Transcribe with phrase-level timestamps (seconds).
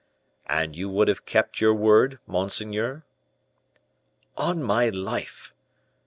[0.47, 3.03] '""And you would have kept your word, monseigneur?"
[4.35, 5.53] "On my life!